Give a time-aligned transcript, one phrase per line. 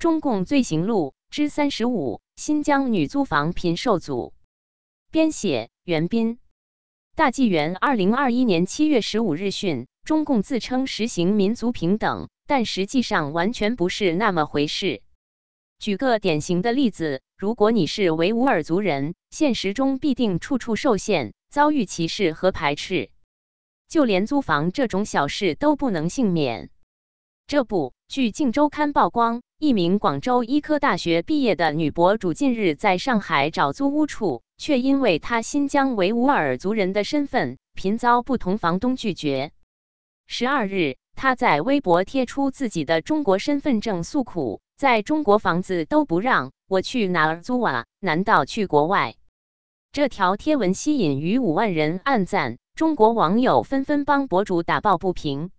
[0.00, 4.32] 中共罪行录之三十五：新疆女租房频受阻。
[5.10, 6.38] 编写：袁斌。
[7.14, 15.02] 大纪元二零二一年七月十五日讯，中共自称实行民族平等，但实际上完全不是那么回事。
[15.78, 23.10] 举个典型的例子，如果你是维吾尔族人，现实中必定处处受限，遭遇歧视和排斥，
[23.86, 26.70] 就连租房这种小事都不能幸免。
[27.46, 39.52] 这不，据《镜周刊》曝光，一名广州医科大学毕业的女博主近日在上海找租屋处，却因为她新疆维吾尔族人的身份，频遭不同房东拒绝。
[40.26, 47.84] 十二日，她在微博贴出自己的中国身份证诉苦：“在中国房子都不让我去哪儿租啊？
[48.00, 49.14] 难道去国外？”
[49.92, 55.50] 这条贴文吸引逾五万人按赞，中国网友纷纷帮博主打抱不平。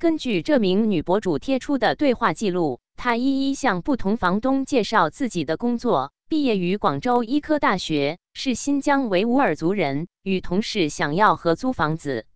[0.00, 12.26] 根据这名女博主贴出的对话记录，他一一向不同房东介绍自己的工作，毕业于广州医科大学，是新疆维吾尔族人，与同事想要合租房子。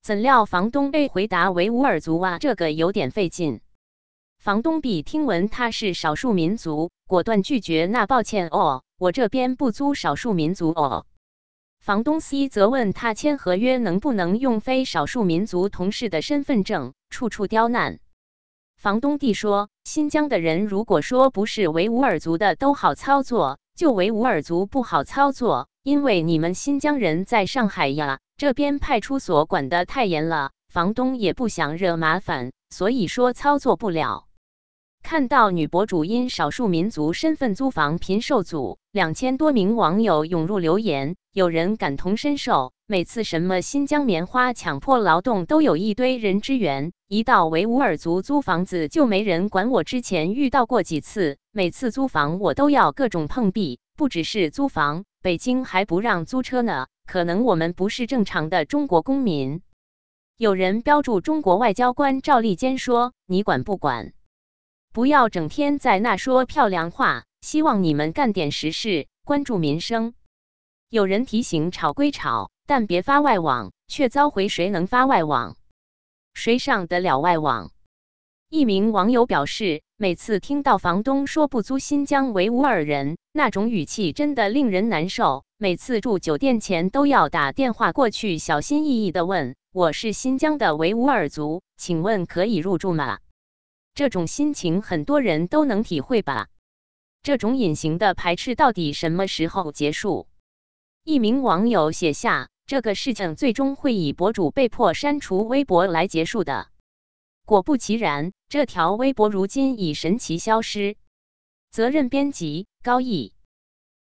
[0.00, 3.60] 怎料房东 A 回答维吾尔族啊，这个有点费劲。
[4.38, 7.84] 房东 B 听闻他是少数民族，果断拒绝。
[7.84, 11.04] 那抱歉哦，我这边不租少数民族哦。
[11.78, 18.00] 房东 C 则问他签合约能不能用非少数民族同事的身份证，处处刁难。
[18.80, 34.24] 房东弟说：“新疆的人如果说不是维吾尔族的都好操作，就维吾尔族不好操作，因为你们新疆人在上海呀，这边派出所管得太严了，房东也不想惹麻烦，所以说操作不了。”
[35.02, 42.72] 看到女博主因少数民族身份租房频受阻，两千多名网友涌入留言，有人感同身受。
[42.86, 49.70] 每次什么新疆棉花强迫劳动都有一堆人支援，一到维吾尔族租房子就没人管。
[49.70, 56.86] 我之前遇到过几次，每次租房我都要各种碰壁，不只是租房，北京还不让租车呢。
[57.06, 59.62] 可能我们不是正常的中国公民。
[60.36, 64.12] 有人标注中国外交官赵立坚说：“你管不管？”
[64.92, 70.14] 不要整天在那说漂亮话，希望你们干点实事，关注民生。
[70.88, 75.56] 有人提醒吵归吵，但别发外网，却遭回谁能发外网？
[76.34, 77.70] 谁上得了外网？
[78.48, 85.44] 一名网友表示，每次听到房东说不租新疆维吾尔人，那种语气真的令人难受。
[85.56, 93.20] 每次住酒店前都要打电话过去，小心翼翼地问：“我是新疆的维吾尔族，请问可以入住吗？”
[94.00, 96.48] 这种心情很多人都能体会吧？
[97.22, 100.26] 这种隐形的排斥到底什么时候结束？
[101.04, 106.68] 一名网友写下：“这个事情最终会以博主被迫删除微博来结束的。”
[107.44, 110.96] 果不其然，这条微博如今已神奇消失。
[111.70, 113.34] 责任编辑：高毅。